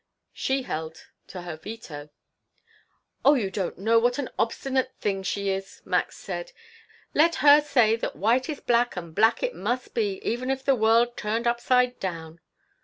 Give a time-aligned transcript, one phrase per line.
[0.33, 2.09] She held to her veto
[3.23, 6.53] "Oh, you don't know what an obstinate thing she is," Max said.
[7.13, 10.73] "Let her say that white is black, and black it must be, even if the
[10.73, 12.41] world turned upside down."